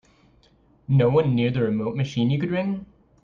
[0.87, 2.87] No one near the remote machine you could ring?